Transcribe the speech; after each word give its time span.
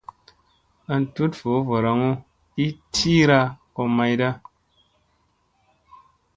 An 0.93 1.03
tut 1.13 1.31
voo 1.41 1.61
varaŋu 1.69 2.09
ii 2.63 2.71
tiira 2.93 3.39
ko 3.75 3.81
mayda. 3.97 4.29